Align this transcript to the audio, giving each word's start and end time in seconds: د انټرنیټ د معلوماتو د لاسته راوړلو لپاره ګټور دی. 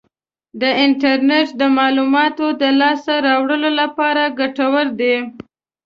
د 0.61 0.63
انټرنیټ 0.83 1.49
د 1.61 1.63
معلوماتو 1.77 2.45
د 2.61 2.63
لاسته 2.79 3.13
راوړلو 3.27 3.69
لپاره 3.81 4.23
ګټور 4.39 4.87
دی. 4.99 5.15